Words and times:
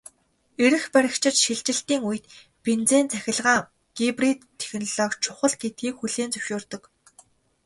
Эрх 0.65 0.83
баригчид 0.93 1.35
шилжилтийн 1.43 2.01
үед 2.09 2.25
бензин-цахилгаан 2.63 3.63
гибрид 3.97 4.39
технологи 4.59 5.21
чухал 5.23 5.53
гэдгийг 5.61 5.95
хүлээн 5.97 6.31
зөвшөөрдөг. 6.33 6.81